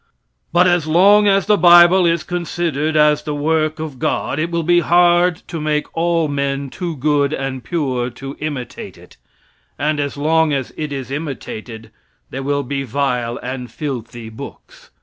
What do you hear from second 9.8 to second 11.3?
as long as it is